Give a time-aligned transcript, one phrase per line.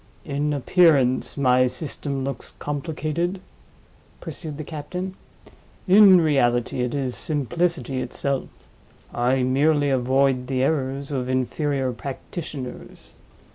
[0.25, 3.39] "In appearance, my system looks complicated?"
[4.19, 5.13] pursued the captain.
[5.87, 8.49] "In reality, it is simplicity itself.
[9.13, 13.13] I merely avoid the errors of inferior practitioners.